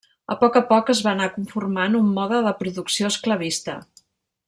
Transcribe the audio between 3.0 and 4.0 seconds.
esclavista.